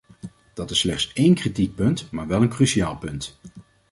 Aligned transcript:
Dat 0.53 0.71
is 0.71 0.79
slechts 0.79 1.11
één 1.13 1.33
kritiekpunt, 1.35 2.11
maar 2.11 2.27
wel 2.27 2.41
een 2.41 2.49
cruciaal 2.49 2.97
punt. 2.97 3.39